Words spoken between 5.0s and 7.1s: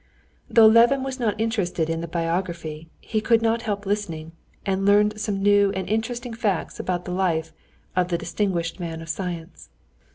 some new and interesting facts about